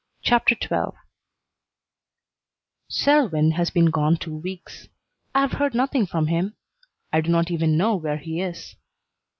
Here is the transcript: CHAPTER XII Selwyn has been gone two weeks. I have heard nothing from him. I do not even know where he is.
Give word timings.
CHAPTER 0.23 0.55
XII 0.59 0.97
Selwyn 2.89 3.51
has 3.51 3.69
been 3.69 3.91
gone 3.91 4.17
two 4.17 4.35
weeks. 4.35 4.87
I 5.35 5.41
have 5.41 5.51
heard 5.51 5.75
nothing 5.75 6.07
from 6.07 6.25
him. 6.25 6.55
I 7.13 7.21
do 7.21 7.29
not 7.29 7.51
even 7.51 7.77
know 7.77 7.97
where 7.97 8.17
he 8.17 8.41
is. 8.41 8.75